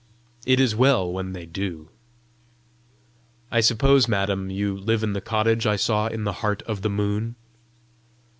[0.47, 1.89] It is well when they do."
[3.51, 6.89] "I suppose, madam, you live in the cottage I saw in the heart of the
[6.89, 7.35] moon?"